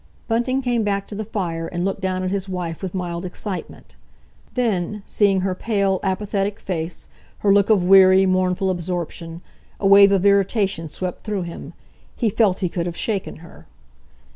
Bunting 0.27 0.63
came 0.63 0.81
back 0.81 1.05
to 1.09 1.13
the 1.13 1.23
fire 1.23 1.67
and 1.67 1.85
looked 1.85 2.01
down 2.01 2.23
at 2.23 2.31
his 2.31 2.49
wife 2.49 2.81
with 2.81 2.95
mild 2.95 3.23
excitement. 3.23 3.95
Then, 4.55 5.03
seeing 5.05 5.41
her 5.41 5.53
pale, 5.53 5.99
apathetic 6.01 6.59
face, 6.59 7.07
her 7.45 7.53
look 7.53 7.69
of 7.69 7.85
weary, 7.85 8.25
mournful 8.25 8.71
absorption, 8.71 9.41
a 9.79 9.85
wave 9.85 10.11
of 10.11 10.25
irritation 10.25 10.89
swept 10.89 11.23
through 11.23 11.43
him. 11.43 11.73
He 12.15 12.31
felt 12.31 12.61
he 12.61 12.67
could 12.67 12.87
have 12.87 12.97
shaken 12.97 13.37
her! 13.45 13.67